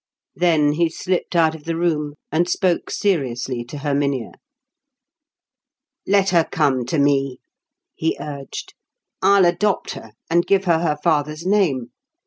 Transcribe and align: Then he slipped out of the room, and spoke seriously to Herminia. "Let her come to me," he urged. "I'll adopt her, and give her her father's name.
Then 0.35 0.71
he 0.71 0.89
slipped 0.89 1.35
out 1.35 1.53
of 1.53 1.65
the 1.65 1.75
room, 1.75 2.15
and 2.31 2.49
spoke 2.49 2.89
seriously 2.89 3.63
to 3.65 3.77
Herminia. 3.77 4.31
"Let 6.07 6.29
her 6.31 6.43
come 6.43 6.87
to 6.87 6.97
me," 6.97 7.37
he 7.93 8.17
urged. 8.19 8.73
"I'll 9.21 9.45
adopt 9.45 9.91
her, 9.91 10.13
and 10.27 10.47
give 10.47 10.65
her 10.65 10.79
her 10.79 10.97
father's 11.03 11.45
name. 11.45 11.91